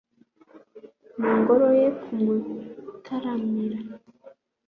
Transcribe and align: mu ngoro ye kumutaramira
mu 1.19 1.31
ngoro 1.39 1.67
ye 1.79 1.87
kumutaramira 2.01 3.79